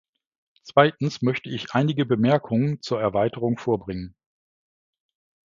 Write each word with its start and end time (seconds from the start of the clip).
Zweitens 0.63 1.21
möchte 1.21 1.51
ich 1.51 1.73
einige 1.75 2.07
Bemerkungen 2.07 2.81
zur 2.81 2.99
Erweiterung 2.99 3.59
vorbringen. 3.59 4.15